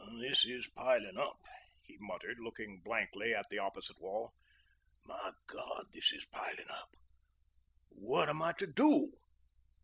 [0.19, 1.37] "This is piling up,"
[1.83, 4.33] he muttered, looking blankly at the opposite wall.
[5.05, 6.89] "My God, this is piling up.
[7.89, 9.11] What am I to do?"